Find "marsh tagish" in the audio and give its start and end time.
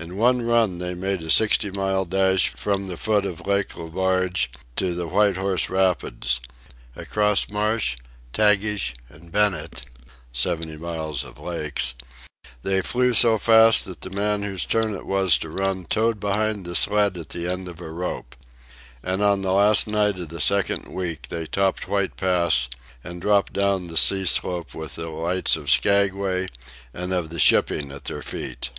7.50-8.94